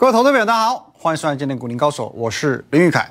[0.00, 3.06] 各位投资朋友，大家好，欢迎收看今天股林高手，我是林玉凯。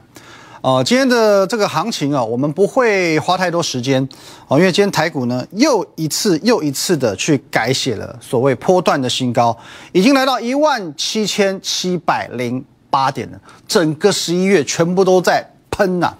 [0.61, 4.01] 呃，今天的这个行情啊，我们不会花太多时间
[4.47, 9.55] 哦，因为今天台股呢又一次又一次的去改写了所谓波段的新高，
[9.91, 16.11] 已经来到一万七千七百零八点了，整个十一月全部都在喷呐、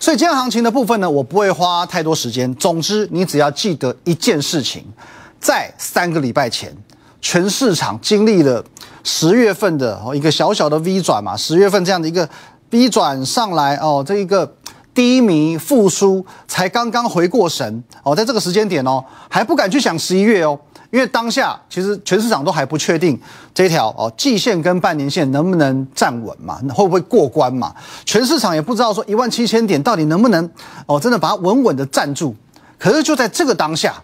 [0.00, 2.52] 所以今天行情的部分呢，我不会花太多时间。
[2.56, 4.84] 总之，你只要记得一件事情，
[5.38, 6.76] 在三个礼拜前，
[7.20, 8.64] 全市场经历了
[9.04, 12.28] 十月份的哦一个小小的 V 转嘛，十月份这样的一个
[12.70, 14.54] V 转上来哦，这一个
[14.92, 20.58] 低迷复苏才刚刚回过神哦，在这个时间点哦，还不敢去想十一月哦。
[20.90, 23.20] 因为当下其实全市场都还不确定
[23.52, 27.74] 这一条哦季线跟半年线能不能站稳嘛，会不会过关嘛？
[28.06, 30.50] 全市场也不知道说一万七千点到底能不能
[30.86, 32.34] 哦真的把它稳稳的站住。
[32.78, 34.02] 可是就在这个当下，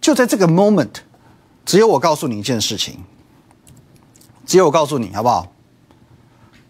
[0.00, 0.88] 就在这个 moment，
[1.66, 2.96] 只有我告诉你一件事情，
[4.48, 5.46] 只有我告诉你好不好？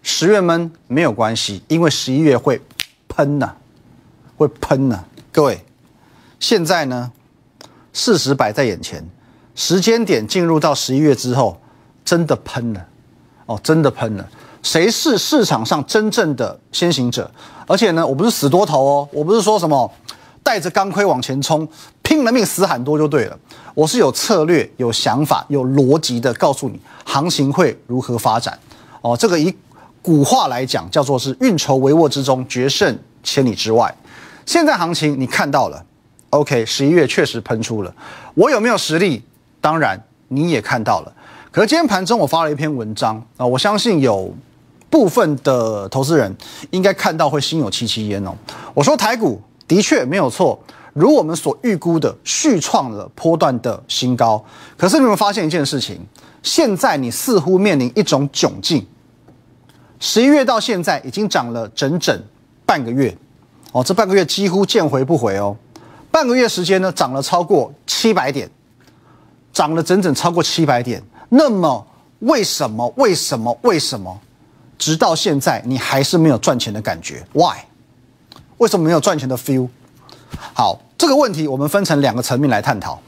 [0.03, 2.61] 十月闷没有关系，因为十一月会
[3.07, 3.55] 喷呐、
[4.37, 5.65] 会喷呐、各位，
[6.41, 7.13] 现在呢，
[7.93, 9.09] 事实摆在眼前，
[9.55, 11.57] 时间点进入到十一月之后，
[12.05, 12.85] 真的喷了，
[13.47, 14.29] 哦，真的喷了。
[14.61, 17.31] 谁是市场上真正的先行者？
[17.69, 19.89] 而且呢，我不是死多头哦，我不是说什么
[20.49, 21.69] 带着钢盔往前冲，
[22.01, 23.39] 拼了命死喊多就对了。
[23.75, 28.59] 我是有策略、有想法、有逻辑的告诉你行情会如何发展。
[29.03, 29.55] 哦，这个以
[30.01, 33.95] 古话来讲，叫做是运筹帷幄之中，决胜千里之外。
[34.47, 35.85] 现在行情你看到了
[36.31, 37.95] ，OK，十一月确实喷出了。
[38.33, 39.23] 我有没有实力？
[39.61, 41.13] 当然你也看到了。
[41.53, 44.35] 可是今天盘中我发了一篇文章啊、我相信有
[44.89, 46.35] 部分的投资人
[46.71, 48.35] 应该看到会心有戚戚焉哦。
[48.73, 49.39] 我说台股
[49.69, 50.59] 的确没有错，
[50.95, 54.45] 如我们所预估的续创了波段的新高。
[54.77, 56.01] 可是你有没有发现一件事情？
[56.43, 58.85] 现在你似乎面临一种窘境。
[60.01, 62.21] 十一月到现在已经涨了整整
[62.65, 63.17] 半个月，
[63.73, 65.57] 哦，这半个月几乎见回不回哦。
[66.11, 68.49] 半个月时间呢，涨了超过七百点，
[69.53, 71.03] 涨了整整超过七百点。
[71.29, 71.87] 那么
[72.21, 72.91] 为什么？
[72.97, 73.57] 为什么？
[73.63, 74.19] 为什么？
[74.79, 77.59] 直到现在你还是没有赚钱的感觉？Why？
[78.59, 79.69] 为什么没有赚钱的 feel？
[80.53, 83.01] 好，这个问题我们分成两个层面来探讨。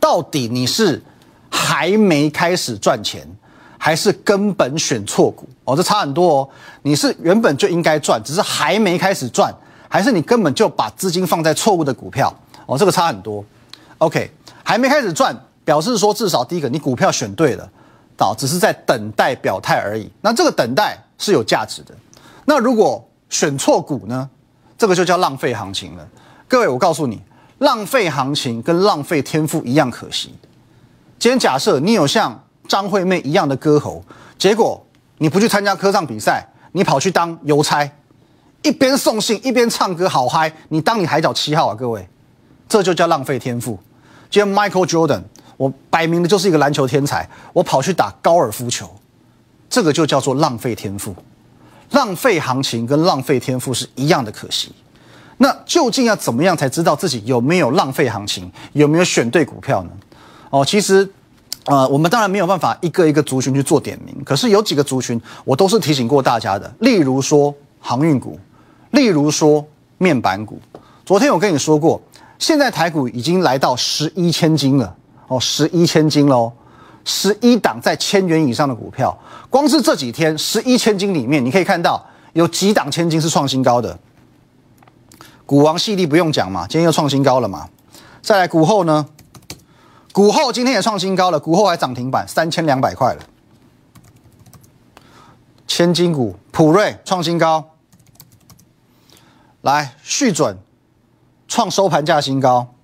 [0.00, 1.00] 到底你是
[1.50, 3.26] 还没开始赚钱，
[3.78, 5.48] 还是根本选错股？
[5.64, 6.48] 哦，这差很多哦。
[6.82, 9.54] 你是原本就应该赚，只是还没开始赚，
[9.88, 12.34] 还是你根本就把资金放在错误的股票？
[12.66, 13.44] 哦，这个差很多。
[13.98, 14.30] OK，
[14.64, 17.70] 还没开始赚，表示说至少第一个你股票选对了，
[18.16, 20.10] 导只是在等待表态而已。
[20.22, 21.94] 那这个等待是有价值的。
[22.46, 24.28] 那如果选错股呢？
[24.82, 26.04] 这个就叫浪费行情了。
[26.48, 27.22] 各位，我告诉你，
[27.58, 30.34] 浪费行情跟浪费天赋一样可惜。
[31.20, 34.02] 今天假设你有像张惠妹一样的歌喉，
[34.36, 34.84] 结果
[35.18, 37.88] 你不去参加歌唱比赛，你跑去当邮差，
[38.62, 40.52] 一边送信一边唱歌，好嗨！
[40.70, 42.08] 你当你海角七号啊，各位，
[42.68, 43.78] 这就叫浪费天赋。
[44.28, 45.22] 今天 Michael Jordan，
[45.56, 48.92] 我摆明的就是一个篮球天才，我跑去打高尔夫球，
[49.70, 51.14] 这个就叫做浪费天赋。
[51.92, 54.72] 浪费行情跟浪费天赋是一样的可惜。
[55.38, 59.90] 那究竟要怎么样才知道自己有没有浪费行情，有没有选对股票呢？
[60.50, 61.08] 哦，其实，
[61.64, 68.38] 呃，我们当然没有办法一个一个族群去做点名，可是有几个族群我都是提醒过大家的，例如说航运股，
[68.90, 69.66] 例如说
[69.98, 70.60] 面板股。
[71.04, 72.00] 昨天我跟你说过，
[72.38, 74.94] 现在台股已经来到十一千金了，
[75.26, 76.52] 哦，十一千金喽。
[77.04, 79.16] 十一档在千元以上的股票，
[79.50, 83.98] 光是这几天十一千金里面，你可以看到有几档千金是创新高的。
[85.44, 87.68] 股王系列不用讲嘛，今天又创新高了嘛。
[88.22, 89.06] 再来股后呢，
[90.12, 93.22] 股后今天也创新高了，股后还涨停板三千两百块了。
[95.66, 97.70] 千金股普瑞创新高，
[99.62, 100.56] 来续准
[101.48, 102.74] 创收盘价新高。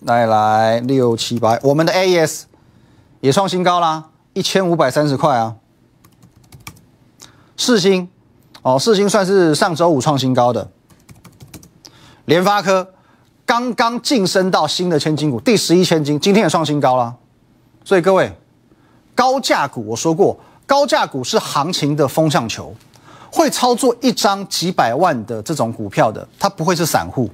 [0.00, 2.42] 来来六七八，我们的 AES
[3.24, 5.56] 也创新高啦，一千五百三十块啊。
[7.56, 8.06] 四星
[8.60, 10.68] 哦，四星算是上周五创新高的。
[12.26, 12.86] 联发科
[13.46, 17.14] 刚刚晋升到新的千金股，第十一千金，今天也创新高啦。
[17.82, 18.30] 所以各位，
[19.14, 22.74] 高价股我说过，高价股是行情的风向球，
[23.32, 27.30] 会操作一张几百万的这种股票的，它不会是散户。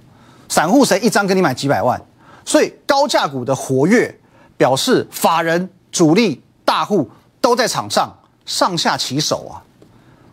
[0.49, 2.01] 散户谁一张给你买几百万？
[2.45, 4.17] 所以高价股的活跃，
[4.57, 7.11] 表示法人、主力、大户
[7.41, 8.17] 都在场上
[8.47, 9.63] 上下其手啊，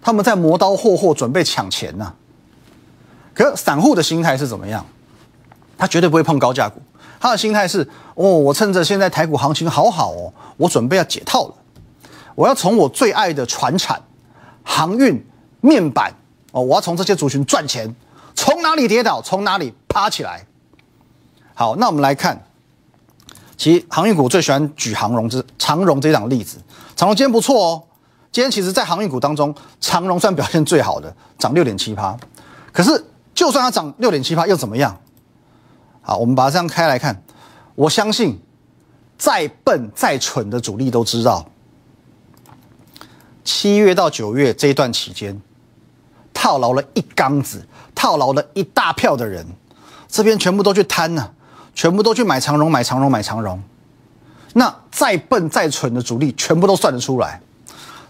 [0.01, 2.13] 他们在磨刀霍霍，准备抢钱呐、
[3.33, 4.85] 可散户的心态是怎么样？
[5.77, 6.81] 他绝对不会碰高价股，
[7.19, 11.53] 他的心态是：哦，我趁着现在台股行情好好哦，我准备要解套了。
[12.33, 14.01] 我要从我最爱的船产、
[14.63, 15.23] 航运、
[15.61, 16.13] 面板
[16.51, 17.95] 哦，我要从这些族群赚钱，
[18.33, 20.45] 从哪里跌倒，从哪里爬起来。
[21.53, 22.46] 好，那我们来看，
[23.57, 26.59] 其实航运股最喜欢举长荣这长荣这一档例子。
[26.95, 27.83] 长荣今天不错哦，
[28.31, 32.15] 今天其实在航运股当中，长荣算表现最好的，涨六点七趴。
[32.71, 34.95] 可是就算它涨六点七趴又怎么样？
[36.01, 37.23] 好，我们把它这样开来看，
[37.73, 38.39] 我相信
[39.17, 41.45] 再笨再蠢的主力都知道。
[43.43, 45.41] 七月到九月这一段期间，
[46.33, 47.65] 套牢了一缸子，
[47.95, 49.45] 套牢了一大票的人，
[50.07, 51.31] 这边全部都去摊呢，
[51.77, 53.61] 全部都去买长荣，买长荣，买长荣。
[54.53, 57.39] 那再笨再蠢的主力，全部都算得出来。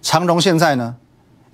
[0.01, 0.95] 长荣现在呢，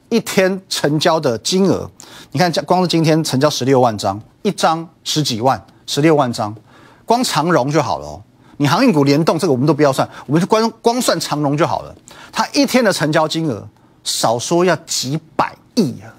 [0.10, 1.90] 一天成交的金额，
[2.32, 6.56] 你看，光是今天成交十六万张，一张十几万，十六万张，
[7.04, 8.22] 光长荣就好了哦。
[8.58, 11.96] 你航运股联动这个我们都不要算，我们就光光算长荣就好了。
[12.32, 13.68] 它一天的成交金额，
[14.04, 16.14] 少说要几百亿啊，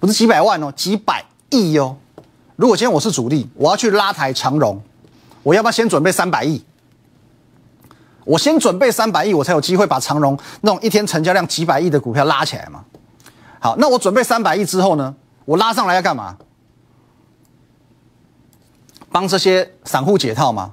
[0.00, 1.96] 不是几百万哦，几百亿哦。
[2.56, 4.80] 如果今天我是主力，我要去拉抬长荣，
[5.42, 6.64] 我要不要先准备三百亿？
[8.24, 12.84] 我先准备三百亿，我才有机会把长荣那种一天成交量几百亿的股票拉起来嘛。
[13.60, 15.14] 好，那我准备三百亿之后呢，
[15.44, 16.36] 我拉上来要干嘛？
[19.12, 20.72] 帮这些散户解套吗？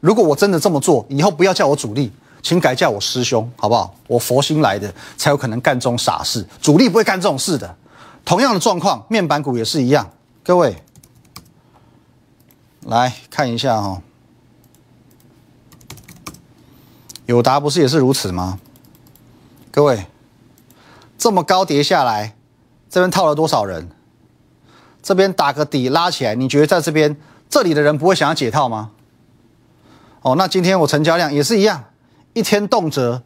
[0.00, 3.94] 如果我真的这么做，以后不要叫我主力，请改叫我师兄，好不好？
[4.06, 6.46] 我佛心来的，才有可能干这种傻事。
[6.60, 7.74] 主力不会干这种事的。
[8.24, 10.08] 同样的状况，面板股也是一样。
[10.44, 10.76] 各位，
[12.86, 14.00] 来看一下哈，
[17.26, 18.60] 友达不是也是如此吗？
[19.72, 20.06] 各位，
[21.18, 22.36] 这么高跌下来，
[22.88, 23.90] 这边套了多少人？
[25.02, 27.16] 这边打个底拉起来，你觉得在这边
[27.48, 28.92] 这里的人不会想要解套吗？
[30.22, 31.86] 哦，那今天我成交量也是一样，
[32.34, 33.20] 一天动辄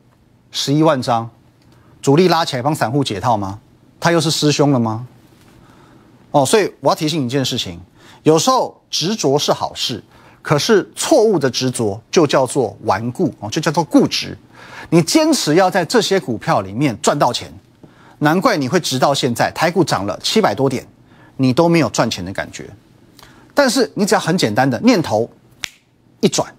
[0.50, 1.28] 十一万张，
[2.00, 3.60] 主力拉起来帮散户解套吗？
[4.00, 5.06] 他又是师兄了吗？
[6.30, 7.78] 哦，所以我要提醒你一件事情：
[8.22, 10.02] 有时候执着是好事，
[10.42, 14.36] 可是错误的执着就叫做顽固哦，就叫做固执。
[14.90, 17.52] 你坚持要在这些股票里面赚到钱，
[18.18, 20.86] 难怪你会直到现在台股涨了七百多点，
[21.36, 22.68] 你都没有赚钱的感觉。
[23.54, 25.28] 但是你只要很简单的念头
[26.20, 26.52] 一转。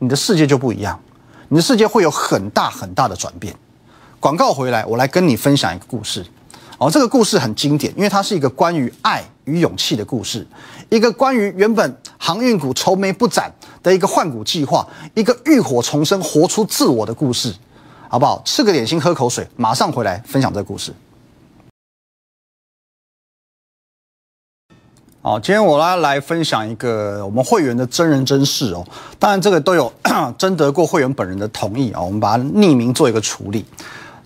[0.00, 1.00] 你的世界就不一样，
[1.48, 3.54] 你的世界会有很大很大的转变。
[4.20, 6.26] 广告回来，我来跟你分享一个故事。
[6.78, 10.46] 哦，这个故事很经典，因为它是一个关于爱与勇气的故事，
[10.88, 17.54] 一个关于原本航运股愁眉不展的一个换股计划，一个浴火重生、活出自我的故事，
[18.08, 18.42] 好不好？
[18.44, 20.92] 吃个点心，喝口水，马上回来分享这个故事。
[25.22, 28.84] 好，今天我来来分享一个我们会员的真人真事哦。
[29.18, 29.90] 当然，这个都有
[30.36, 32.02] 征得过会员本人的同意啊。
[32.02, 33.64] 我们把它匿名做一个处理。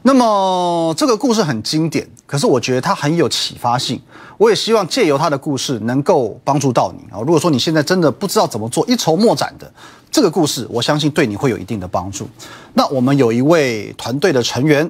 [0.02, 4.00] 那么这个故事很经典，可是我觉得它很有启发性。
[4.38, 7.18] 我也希望借由他的故事能够帮助到你啊。
[7.20, 9.70] 如果说你现在真的不知道怎么做，一筹莫展的
[10.12, 12.28] 这个故事，我相信对你会有一定的帮助。
[12.74, 14.88] 那我们有一位团队的成员，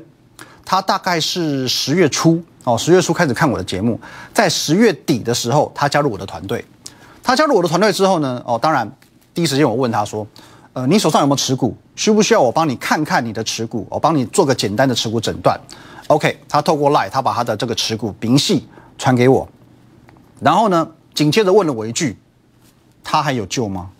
[0.67, 2.43] 他大概是十月初。
[2.65, 3.99] 哦，十月初开始看我的节目，
[4.35, 6.63] 在十月底的时候，他加入我的团队。
[7.23, 8.91] 他加入我的团队之后呢，哦，当然
[9.33, 10.27] 第一时间我问他说
[10.79, 11.77] ：“呃，你手上有没有持股？
[11.97, 13.85] 需不需要我帮你看看你的持股？
[13.91, 15.61] 我帮你做个简单的持股诊断。
[16.07, 18.65] ”OK，他透过 Line，他把他的这个持股明细
[18.97, 19.49] 传给我。
[20.39, 22.17] 然后呢，紧接着问了我一句
[23.03, 23.91] ：“他还有救吗？”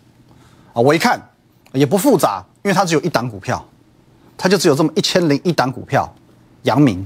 [0.71, 1.21] 啊，我一看
[1.73, 3.61] 也不复杂，因为他只有一档股票，
[4.37, 6.09] 他就只有这么一千零一档股票，
[6.63, 7.05] 阳明。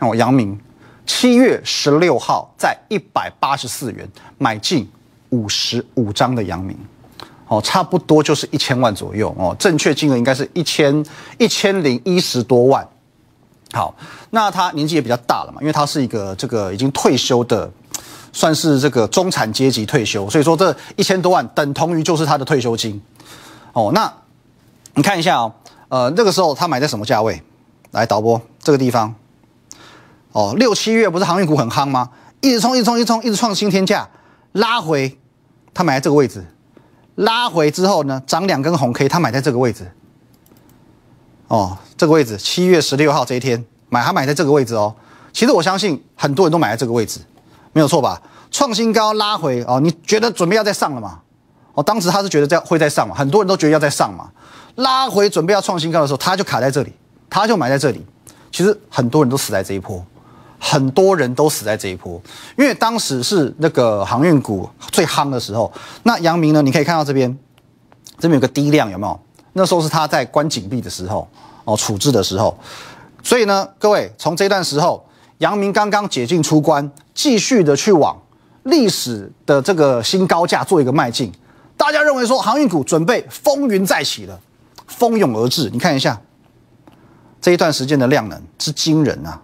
[0.00, 0.58] 看我阳明。
[1.06, 4.90] 七月十六号在一百八十四元买进
[5.28, 6.76] 五十五张的阳明，
[7.50, 11.04] 哦，差不多就是一千万左右哦，正确金额应该是一千
[11.36, 12.88] 一千零一十多万。
[13.72, 13.92] 好，
[14.30, 17.68] 那他年纪也比较大了嘛，因为他是一个这个已经退休的，
[18.32, 23.02] 算是这个中产阶级退休，所以说这一千多万等同于就是他的退休金。
[23.72, 24.12] 哦，那
[24.94, 25.52] 你看一下哦，
[25.88, 27.42] 呃，那个时候他买在什么价位？
[27.90, 29.12] 来导播这个地方。
[30.30, 32.10] 哦，六七月不是航运股很夯吗？
[32.40, 34.08] 一直冲，一直冲，一直冲，一直创新天价，
[34.52, 35.18] 拉回，
[35.74, 36.46] 他买在这个位置，
[37.20, 39.90] 拉回之后呢，涨两根红 K，他买在这个位置。
[41.48, 44.94] 哦，这个位置，七月十六号这一天买，他买在这个位置哦。
[45.32, 47.20] 其实我相信很多人都买在这个位置，
[47.72, 48.20] 没有错吧？
[48.50, 51.20] 创新高拉回哦，你觉得准备要再上了吗？
[51.74, 54.30] 哦，当时他是觉得在会再上嘛，很多人都觉得要再上嘛，
[54.76, 56.92] 拉回准备要创新高的时候，他就卡在这里，
[57.28, 58.04] 他就买在这里。
[58.50, 60.02] 其实很多人都死在这一波。
[60.60, 62.20] 很多人都死在这一波，
[62.56, 65.72] 因为当时是那个航运股最夯的时候。
[66.02, 66.60] 那阳明呢？
[66.60, 67.36] 你可以看到这边，
[68.18, 69.20] 这边有个低量，有没有？
[69.54, 71.26] 那时候是他在关紧闭的时候，
[71.64, 72.56] 哦，处置的时候。
[73.22, 75.04] 所以呢，各位从这段时候，
[75.38, 78.16] 阳明刚刚解禁出关，继续的去往
[78.64, 81.32] 历史的这个新高价做一个迈进。
[81.76, 84.38] 大家认为说航运股准备风云再起了，
[84.86, 85.70] 蜂拥而至。
[85.70, 86.20] 你看一下
[87.40, 89.40] 这一段时间的量能之惊人啊，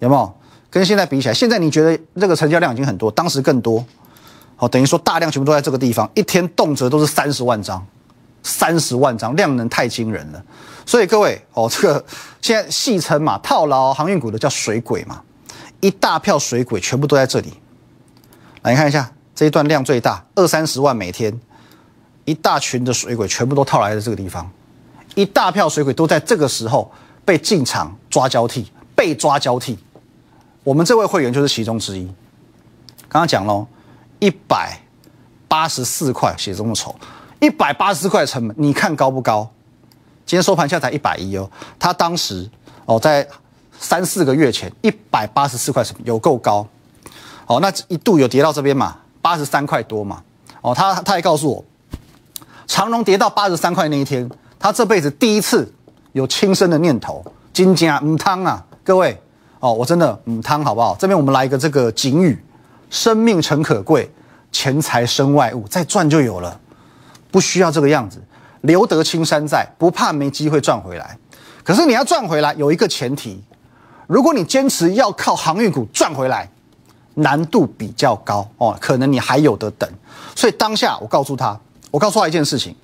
[0.00, 0.34] 有没有？
[0.68, 3.84] 跟现在比起来，现在你觉得这个成交量已经很多，当时更多。
[4.54, 7.84] 好，等于说大量全部都在这个地方，一天动辄都是三十万张，
[8.42, 10.40] 三十万张量能太惊人了。
[10.86, 12.04] 所以各位哦，这个
[12.40, 15.20] 现在戏称嘛，套牢航运股的叫水鬼嘛，
[15.80, 17.52] 一大票水鬼全部都在这里。
[18.62, 21.36] 来看一下这一段量最大，二三十万每天，
[22.26, 24.48] 一大群的水鬼全部都套来了这个地方，
[25.16, 26.92] 一大票水鬼都在这个时候
[27.24, 29.76] 被进场抓交替，被抓交替。
[30.62, 32.04] 我们这位会员就是其中之一。
[33.08, 33.66] 刚刚讲喽，
[34.18, 34.78] 一百
[35.48, 36.94] 八十四块写这么丑，
[37.40, 39.50] 一百八十四块成本，你看高不高？
[40.26, 42.48] 今天收盘价才一百一哦，他当时
[42.84, 43.26] 哦在
[43.78, 46.66] 三四个月前一百八十四块成本有够高，
[47.46, 50.22] 哦那一度有跌到这边嘛，八十三块多嘛，
[50.60, 51.64] 哦他他还告诉我，
[52.66, 55.72] 长隆跌到八十三块那一天，他这辈子第一次
[56.12, 59.20] 有轻生的念头，金家唔汤啊，各位。
[59.60, 60.96] 哦，我真的嗯汤好不好？
[60.98, 62.42] 这边我们来一个这个警语：
[62.88, 64.10] 生命诚可贵，
[64.50, 66.58] 钱财身外物，再赚就有了，
[67.30, 68.20] 不需要这个样子。
[68.62, 71.16] 留得青山在，不怕没机会赚回来。
[71.62, 73.42] 可是你要赚回来，有一个前提：
[74.06, 76.50] 如果你坚持要靠航运股赚回来，
[77.14, 79.88] 难度比较高哦，可能你还有的等。
[80.34, 81.58] 所以当下我告诉他，
[81.90, 82.74] 我告诉他一件事情：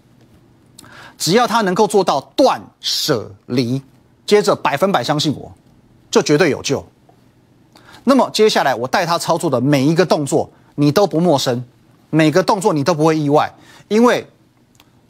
[1.16, 3.82] 只要他能够做到断舍离，
[4.26, 5.50] 接着百分百相信我。
[6.16, 6.82] 就绝对有救。
[8.04, 11.62] 那么接下来我带他操作的每一个动作，你都不陌生，
[12.08, 13.54] 每个动作你都不会意外，
[13.88, 14.26] 因为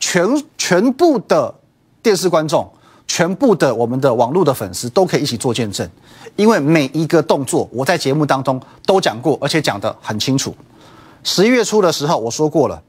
[0.00, 0.26] 全
[0.58, 1.54] 全部的
[2.02, 2.68] 电视观众，
[3.06, 5.88] 全部的我们的网络的粉丝都可以一起做见证，
[6.34, 10.52] 因为每一个动作我在节目当中都讲过，而且讲得很清楚。
[11.22, 12.82] 十一月初的时候我说过了，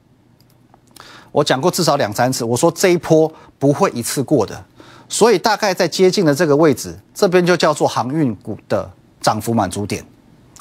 [1.31, 4.65] 我讲过至少两三次，我说这一波不会一次过的。
[5.09, 8.89] 所以大概在接近的这个位置，这边就叫做航运股的
[9.21, 10.05] 涨幅满足点，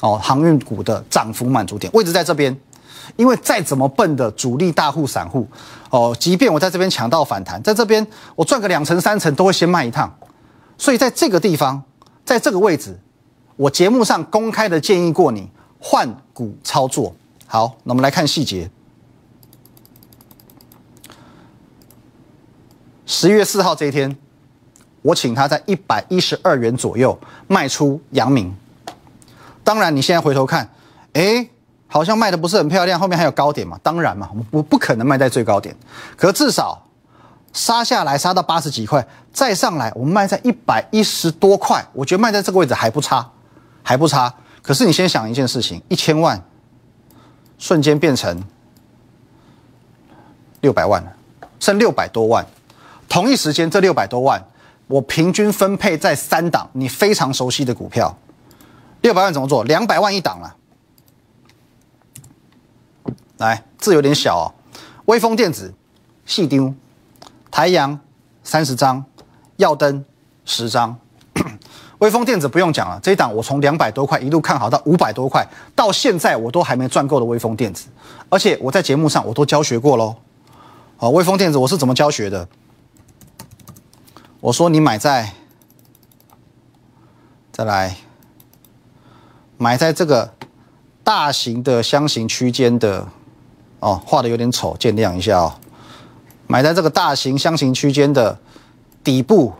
[0.01, 2.57] 哦，航运股的涨幅满足点位置在这边。
[3.15, 5.47] 因为再怎么笨的主力大户散户，
[5.89, 10.13] 哦，即便我在这边抢到反弹，在这边我赚个两成三成都会先卖一趟。
[10.77, 11.81] 所以在这个地方，
[12.25, 12.99] 在这个位置，
[13.55, 15.49] 我节目上公开的建议过你
[15.79, 17.15] 换股操作。
[17.45, 18.69] 好，那我们来看细节。
[23.05, 24.17] 十一月四号这一天。
[25.07, 28.53] 我请他在一百一十二元左右卖出阳明。
[29.63, 30.69] 当然，你现在回头看，
[31.13, 31.47] 哎，
[31.87, 33.79] 好像卖的不是很漂亮，后面还有高点嘛？
[33.81, 35.73] 当然嘛，我不可能卖在最高点，
[36.17, 36.85] 可至少
[37.53, 43.31] 杀下来，杀到八十几块，再上来，我们卖在一百一十多块，我觉得卖在这个位置还不差，
[43.83, 44.33] 还不差。
[44.61, 46.43] 可是你先想一件事情，一千万
[47.57, 48.43] 瞬间变成
[50.59, 51.13] 六百万了，
[51.61, 52.45] 剩六百多万，
[53.07, 54.43] 同一时间这六百多万。
[54.87, 58.17] 我平均分配在三档，你非常熟悉的股票，
[59.01, 59.63] 六百万怎么做？
[59.65, 60.55] 两百万一档了。
[63.37, 64.45] 来，字有点小哦。
[65.05, 65.73] 微风电子、
[66.25, 66.73] 细丢、
[67.51, 67.99] 台阳
[68.43, 69.03] 三十张，
[69.57, 70.03] 耀灯
[70.45, 70.97] 十张。
[71.99, 77.87] 微风电子不用讲了，这一档我从两百多块一路看好到五百多块，到现在我都还没赚够的微风电子，
[78.29, 80.15] 而且我在节目上我都教学过喽。
[80.95, 82.47] 好，微风电子我是怎么教学的？
[84.47, 85.33] 我说你买在，
[87.51, 87.97] 再来
[89.57, 90.33] 买在这个
[91.03, 93.05] 大型的箱型区间的，
[93.81, 95.53] 哦，画的有点丑，见谅一下哦。
[96.47, 98.39] 买在这个大型箱型区间的
[99.03, 99.51] 底部，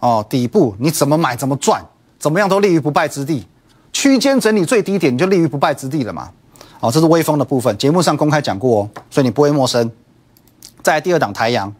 [0.00, 1.82] 哦，底部你怎么买怎么赚，
[2.18, 3.46] 怎么样都立于不败之地。
[3.94, 6.30] 区间整理最低点你就立于不败之地了嘛。
[6.80, 9.90] 哦，这是微风的部分，节目上公开讲过哦，所以你不会陌生。
[10.82, 11.74] 在第二档台阳，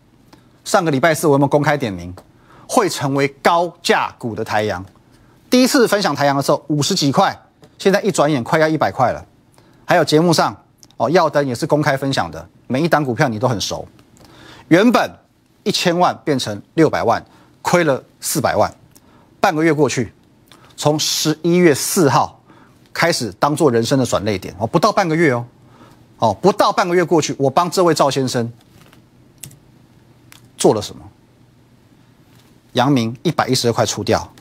[0.65, 2.15] 上个礼拜四我有没有公开点名？
[2.69, 4.85] 会成为高价股的台阳，
[5.51, 7.39] 第一次分享台阳的时候五十几块，
[7.79, 9.25] 现在一转眼快要一百块了。
[9.85, 10.57] 还有节目上
[10.97, 13.87] 哦，耀灯也是公开分享的，每一档股票你都很熟。
[14.69, 15.11] 原本
[15.63, 17.25] 一千万变成六百万，
[17.61, 18.73] 亏了四百万。
[19.41, 20.13] 半个月过去，
[20.77, 22.41] 从十一月四号
[22.95, 25.45] 开始当做人生的转泪点哦，不到半个月哦，
[26.19, 28.51] 哦不到半个月过去，我帮这位赵先生
[30.57, 31.03] 做了什么？
[32.75, 34.33] 阳明一百一十二块出掉，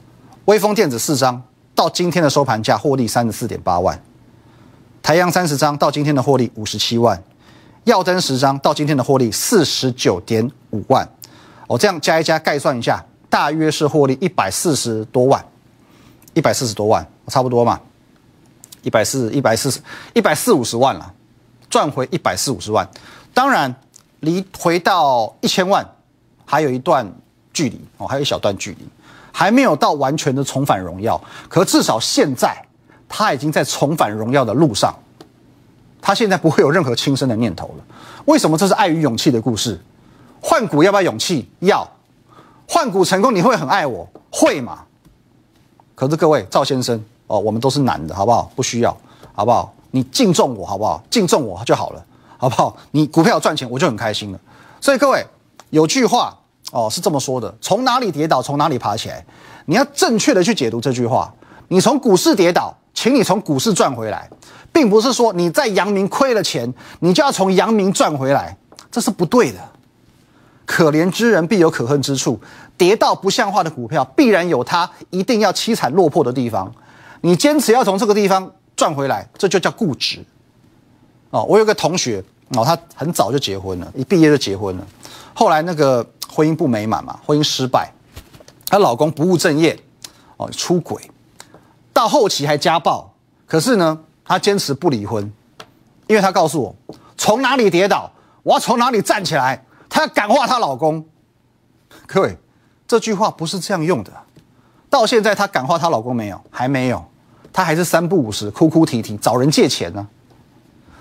[0.46, 1.42] 微风电子四张
[1.74, 4.00] 到今天的收盘价获利三十四点八万，
[5.02, 7.24] 台阳三十张到今天的获利五十七万，
[7.86, 11.08] 耀灯十张到今天的获利四十九点五万，
[11.68, 15.44] 我这样加一加概算一下，大约是获利一百四十多万，
[16.34, 17.80] 一百四十多万，差不多嘛，
[18.82, 19.80] 一百四一百四十
[20.13, 21.13] 一百四五十万了，
[21.70, 22.90] 赚回一百四五十万。
[23.32, 23.75] 当然，
[24.22, 25.88] 离回到一千万
[26.46, 27.12] 还有一段
[27.54, 28.88] 距离哦，还有一小段距离，
[29.32, 31.20] 还没有到完全的重返荣耀。
[31.48, 32.60] 可至少现在，
[33.08, 34.94] 他已经在重返荣耀的路上。
[36.02, 37.86] 他现在不会有任何轻生的念头了。
[38.26, 38.58] 为什么？
[38.58, 39.80] 这是爱与勇气的故事。
[40.42, 41.50] 换股要不要勇气？
[41.60, 41.90] 要。
[42.68, 44.06] 换股成功，你会很爱我？
[44.30, 44.80] 会嘛？
[45.96, 48.52] 可是各位赵先生哦，我们都是男的，好不好？
[48.56, 48.98] 不需要，
[49.34, 49.74] 好不好？
[49.92, 51.02] 你敬重我，好不好？
[51.10, 52.06] 敬重我就好了，
[52.38, 52.76] 好不好？
[52.92, 54.40] 你股票赚钱，我就很开心了。
[54.82, 55.26] 所以各位
[55.70, 56.38] 有句话
[56.74, 59.24] 哦，是这么说的：从哪里跌倒，从哪里爬起来。
[59.68, 61.32] 你要正确的去解读这句话。
[61.68, 64.27] 你从股市跌倒，请你从股市赚回来。
[64.72, 68.58] 并不是说你在阳明亏了钱，你就要从阳明赚回来，
[68.92, 69.60] 这是不对的。
[70.65, 72.39] 可怜之人必有可恨之处，
[72.75, 76.74] 跌到不像话的股票，必然有它一定要凄惨落魄的地方。
[77.22, 80.25] 你坚持要从这个地方赚回来，这就叫固执。
[81.30, 82.24] 哦，我有个同学
[82.58, 84.88] 哦，他很早就结婚了，一毕业就结婚了，
[85.34, 87.92] 后来那个婚姻不美满嘛，婚姻失败，
[88.66, 89.78] 她老公不务正业，
[90.38, 91.10] 哦，出轨，
[91.92, 93.14] 到后期还家暴，
[93.46, 94.00] 可是呢。
[94.26, 95.22] 她坚持不离婚，
[96.08, 96.74] 因为她告诉我，
[97.18, 98.10] 从哪里跌倒，
[98.42, 99.66] 我要从哪里站起来。
[99.90, 101.06] 她要感化她老公。
[102.08, 102.38] 各位，
[102.88, 104.10] 这句话不是这样用的。
[104.90, 106.42] 到现在，她感化她老公没有？
[106.50, 107.04] 还没有。
[107.52, 110.08] 她还是三不五时哭哭啼啼找人借钱呢。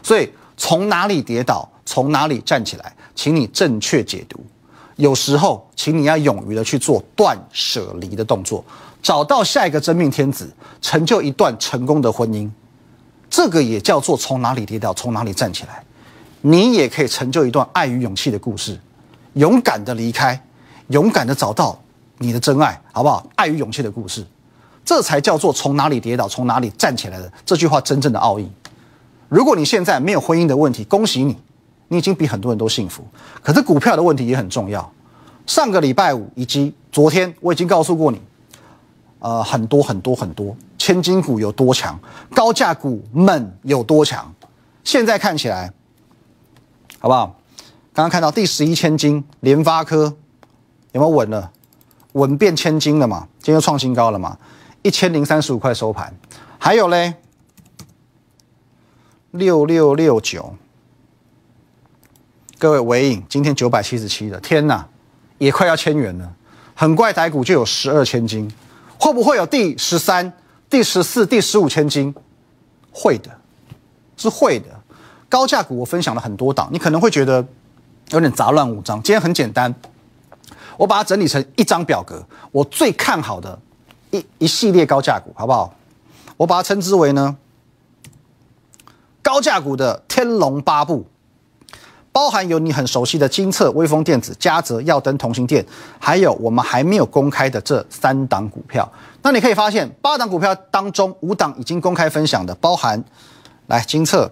[0.02, 0.28] 所以，
[0.64, 4.38] 从哪里跌倒，从哪里站起来，请你正确解读。
[4.94, 8.64] 有时候，请你要勇于的去做断舍离的动作，
[9.02, 10.48] 找到下一个真命天子，
[10.80, 12.48] 成就一段成功的婚姻。
[13.28, 15.82] 这个也叫做从哪里跌倒，从哪里站起来。
[16.42, 18.78] 你也可以成就一段爱与勇气的故事，
[19.32, 20.40] 勇敢的离开，
[20.90, 21.76] 勇敢的找到
[22.18, 23.26] 你的真爱，好不好？
[23.34, 24.24] 爱与勇气的故事，
[24.84, 28.48] 这才叫做从哪里跌倒，从哪里站起来的这句话真正的奥义。
[29.32, 31.34] 如果你现在没有婚姻的问题，恭喜你，
[31.88, 33.02] 你已经比很多人都幸福。
[33.42, 34.92] 可是股票的问题也很重要。
[35.46, 38.20] 上个礼拜五以及昨天，我已经告诉过你。
[39.20, 41.98] 呃，很多很多很多，千金股有多强，
[42.34, 44.30] 高价股们有多强，
[44.84, 45.72] 现在看起来，
[46.98, 47.34] 好不好？
[47.94, 50.14] 刚刚看到第十一千金联发科
[50.92, 51.50] 有没有稳了？
[52.12, 53.26] 稳变千金了嘛？
[53.38, 54.36] 今天又创新高了嘛？
[54.82, 56.14] 一千零三十五块收盘。
[56.58, 57.14] 还有嘞，
[59.32, 60.54] 六六六九，
[62.58, 64.86] 各位尾影今天九百七十七了，天哪，
[65.38, 66.30] 也快要千元了。
[66.74, 68.50] 很快台股就有十二千金。
[68.98, 70.32] 会不会有第十三、
[70.68, 72.14] 第十四、第十五千金？
[72.92, 73.30] 会的，
[74.18, 74.66] 是会的。
[75.30, 77.44] 高价股我分享了很多档，你可能会觉得
[78.10, 79.02] 有点杂乱无章。
[79.02, 79.74] 今天很简单，
[80.76, 83.58] 我把它整理成一张表格，我最看好的
[84.10, 85.74] 一一系列高价股，好不好？
[86.36, 87.34] 我把它称之为呢
[89.32, 91.06] 高价股的天龙八部。
[92.12, 95.64] 包含有你很熟悉的金策、威风电子、嘉泽、耀登、同心电，
[95.98, 98.86] 还有我们还没有公开的这三档股票。
[99.22, 103.02] 那你可以发现，八档股票当中，五档已经公开分享的，包含
[103.68, 104.30] 来金策。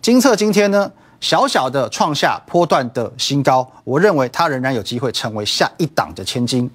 [0.00, 6.70] 金策今天呢，小小的创下波段的新高，我认为它仍然有机会成为下一档的千金。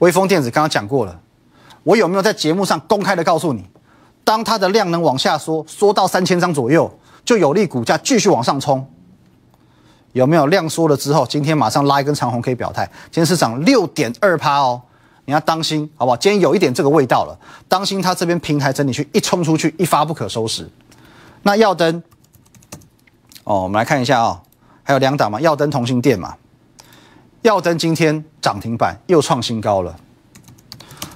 [0.00, 1.20] 威风电子刚刚讲过了，
[1.84, 3.64] 我有没有在节目上公开的告诉你，
[4.28, 6.98] 当它的量能往下缩，缩到三千张左右？
[7.24, 8.86] 就有利股价继续往上冲，
[10.12, 12.84] 有没有量缩了之后，今天马上拉一根长红可以表态？
[13.04, 14.82] 今天是涨六点二趴哦，
[15.24, 16.16] 你要当心好不好？
[16.18, 17.38] 今天有一点这个味道了，
[17.68, 20.70] 当心它这边平台整理区一冲出去，一发不可收拾。
[21.42, 22.02] 那耀灯
[23.44, 24.42] 哦，我们来看一下啊，
[24.82, 26.36] 还有两档嘛，耀灯同心店嘛，
[27.40, 29.96] 耀灯今天涨停板又创新高了，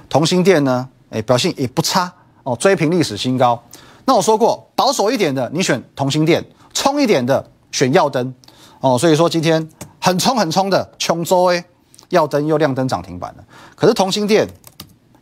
[0.09, 2.11] 同心店呢，哎，表现也不差
[2.43, 3.61] 哦，追平历史新高。
[4.05, 8.33] 那我说过，保守一点的你选同心店，冲一点的选耀灯，
[8.81, 11.63] 哦，所以说今天很冲很冲的琼州诶，
[12.09, 13.43] 耀灯又亮灯涨停板了。
[13.75, 14.47] 可是同心店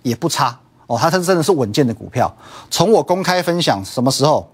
[0.01, 2.35] 也不差哦，它是真的是稳健的股票。
[2.69, 4.49] 从我公开分享什么时候？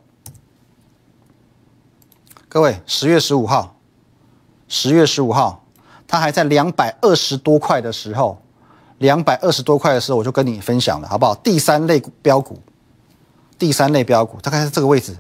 [2.50, 3.76] 各位，十月十五号，
[4.68, 5.64] 十月十五号，
[6.08, 8.42] 它还在两百二十多块的时候，
[9.00, 11.36] 两百二十多块的时候我就跟你分享了，好不好？
[11.36, 12.60] 第三类标股。
[13.60, 15.18] 第三类标股大概是这个位置，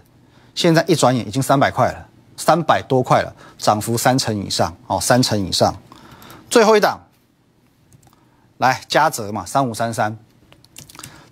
[0.53, 5.75] 现在一转眼已经三百块了，三百多块了，涨幅三成以上哦，三成以上。
[6.47, 7.01] 最后一档，
[8.57, 10.15] 来嘉泽嘛，三五三三，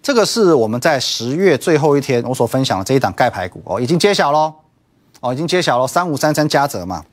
[0.01, 4.51] 这个是我们在十月最后一天我所分享的这一档盖牌股哦，已经揭晓喽，
[5.19, 7.05] 哦，已经揭晓了，三五三三嘉泽嘛，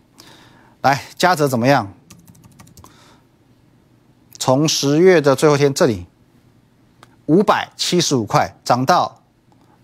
[0.81, 1.93] 来嘉泽怎么样？
[4.45, 6.05] 从十月的最后一天这里
[7.27, 9.23] 五百七十五块涨到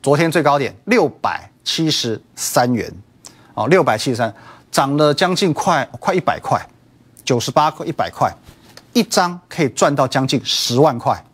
[0.03, 2.93] 昨天最高点六百七十三元，
[3.55, 4.35] 哦，六百七十三，
[4.73, 6.61] 涨了将近快快一百块，
[7.25, 8.35] 九十八块一百块，
[8.93, 11.25] 一张可以赚到将近十万块。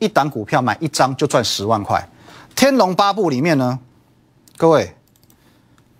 [0.00, 2.04] 一档股票买一张就赚十万块。
[2.56, 3.78] 天龙八部里面呢，
[4.56, 4.92] 各位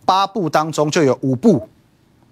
[0.04, 1.68] 八部当中就有五部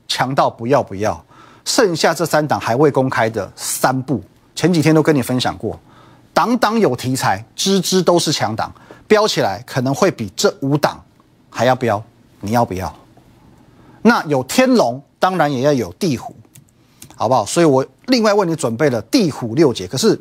[0.09, 1.25] 强到不要不要，
[1.71, 4.21] 剩下这三档还未公开的三部，
[4.57, 5.79] 前几天都跟你分享过，
[6.35, 8.75] 档档有题材，支支都是强档，
[9.07, 11.01] 标起来可能会比这五档
[11.49, 12.03] 还要标，
[12.41, 12.93] 你要不要？
[14.03, 16.35] 那有天龙，当然也要有地虎，
[17.15, 17.47] 好不好？
[17.47, 20.21] 所以我另外为你准备了地虎六节，可是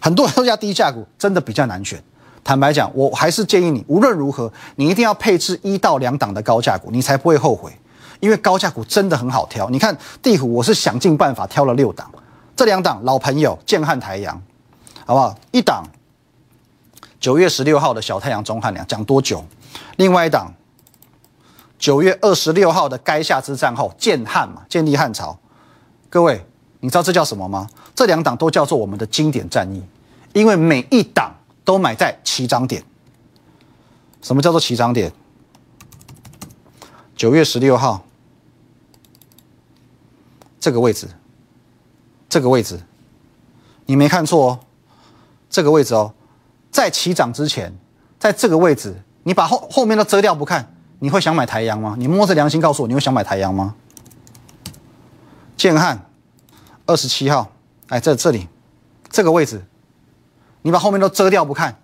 [0.00, 2.02] 很多人都叫低价股，真的比较难选。
[2.42, 7.70] 坦白讲，我还是建议你，无论如何，你一定要配置一到两档的高价股，你才不会后悔。
[8.20, 9.68] 因为高价股真的很好挑。
[9.70, 12.10] 你看地虎，我是想尽办法挑了六档，
[12.56, 14.40] 这两档老朋友建汉太阳，
[15.06, 15.36] 好不好？
[15.52, 15.84] 一档
[17.20, 19.44] 九月十六号的小太阳中汉良讲多久？
[19.96, 20.52] 另外一档
[21.78, 25.38] 九月二十六号的垓下之战后建汉嘛，建立汉朝。
[26.10, 26.44] 各位，
[26.80, 27.68] 你知道这叫什么吗？
[27.94, 29.82] 这两档都叫做我们的经典战役，
[30.32, 31.34] 因为每一档。
[31.68, 32.82] 都买在起涨点。
[34.22, 35.12] 什么叫做起涨点？
[37.14, 38.02] 九月十六号
[40.60, 41.08] 这个位置，
[42.28, 42.80] 这个位置，
[43.86, 44.60] 你没看错哦，
[45.48, 46.12] 这个位置哦，
[46.70, 47.72] 在起涨之前，
[48.18, 51.94] 在这个位置，你把后后面都遮掉不看，你会想买台阳吗？
[51.98, 53.74] 你摸着良心告诉我，你会想买台阳吗？
[55.56, 56.06] 建汉
[56.86, 57.50] 二十七号，
[57.88, 58.48] 哎，在这里
[59.10, 59.64] 这个位置。
[60.62, 61.80] 你把后面都遮掉不看，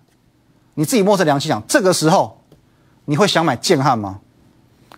[0.75, 2.41] 你自己摸着良心讲，这个时候
[3.05, 4.19] 你会想买建汉吗？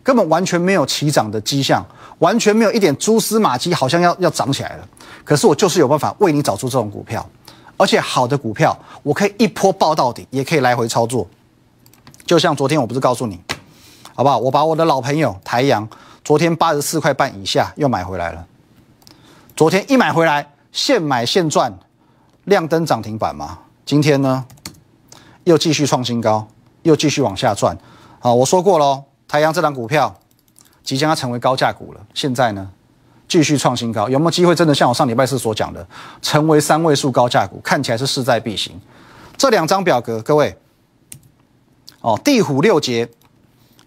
[0.03, 1.85] 根本完全没有起涨的迹象，
[2.19, 4.87] 完全没有一点蛛丝马迹，好像要要涨起来了。
[5.23, 7.27] 可是我就是有办法为你找出这种股票，
[7.77, 11.27] 而且好的股票，我可以一波爆到底，也可以来回操作。
[12.25, 13.39] 就像昨天我不是告诉你，
[14.15, 14.37] 好不好？
[14.37, 15.87] 我把我的老朋友台阳，
[16.23, 18.45] 昨天八十四块半以下又买回来了。
[19.55, 21.77] 昨天一买回来，现买现赚，
[22.45, 23.59] 亮灯涨停板嘛。
[23.85, 24.45] 今天呢，
[25.45, 26.47] 又继续创新高，
[26.83, 27.77] 又继续往下赚。
[28.19, 30.13] 啊，我说过喽，台阳这档股票
[30.87, 31.99] 即将要成为高价股了。
[32.13, 32.65] 现在呢，
[33.27, 35.85] 继续创新高，有没有机会真的像我上礼拜四所讲的，
[36.21, 37.59] 成为三位数高价股？
[37.61, 38.73] 看起来是势在必行。
[39.35, 40.57] 这两张表格，各位，
[41.99, 43.05] 哦，地虎六节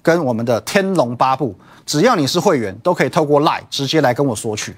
[0.03, 4.77] 跟我们的天龙八部，只要你是会员，都可以透过 Line 直接来跟我索取。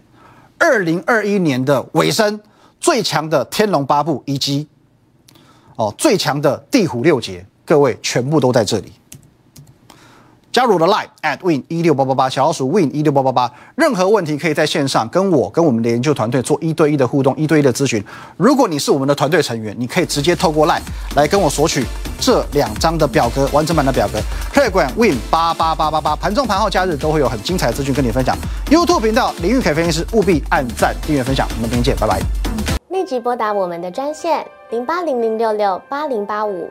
[0.59, 2.41] 二零二一年的尾声，
[2.79, 4.69] 最强的天龙八部以及。
[5.75, 8.93] 哦，最强的地虎六节，各位全部都在这里。
[10.53, 18.05] 加入了 Line at win 一六八八八，小老鼠 win 一六八八八，任何问题可以在线上跟我跟我们的研究团队做一对一的互动，一对一的咨询。
[18.37, 20.83] 如果你是我们的团队成员，你可以直接透过 Line
[21.17, 21.87] 来跟我索取
[22.21, 24.21] 这两张的表格，完整版的表格。
[24.53, 28.37] Telegram win 八八八八八，盘中盘后假日都会有很精彩的资讯跟你分享。
[28.71, 32.21] YouTube 频道林玉凯分析师务必按赞订阅分享，我们明天见，拜拜。
[32.91, 34.45] 立即拨打我们的专线。
[34.71, 36.71] 零八零零六六八零八五，